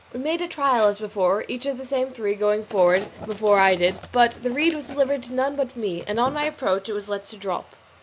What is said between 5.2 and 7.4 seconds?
to none but me, and on my approach it was let